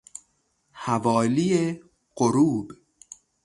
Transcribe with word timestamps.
حوالی 0.71 1.79
غروب 2.17 2.71